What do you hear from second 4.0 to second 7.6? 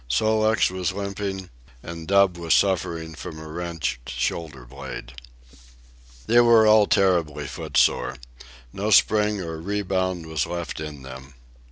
shoulder blade. They were all terribly